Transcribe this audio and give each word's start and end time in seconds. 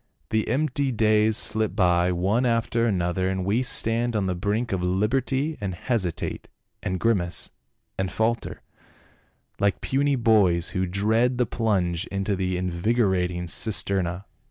The 0.31 0.47
empty 0.47 0.91
days 0.91 1.37
slip 1.37 1.75
by 1.75 2.11
one 2.11 2.43
after 2.43 2.87
another, 2.87 3.29
and 3.29 3.45
we 3.45 3.61
stand 3.61 4.15
on 4.15 4.25
the 4.25 4.33
brink 4.33 4.71
of 4.71 4.81
liberty, 4.81 5.59
and 5.61 5.75
hesitate, 5.75 6.47
and 6.81 6.99
grimace, 6.99 7.51
and 7.99 8.11
falter, 8.11 8.63
like 9.59 9.79
puny 9.79 10.15
boys 10.15 10.69
who 10.69 10.87
dread 10.87 11.37
the 11.37 11.45
plunge 11.45 12.07
into 12.07 12.35
the 12.35 12.57
in 12.57 12.71
vigorating 12.71 13.47
cisterna." 13.47 14.25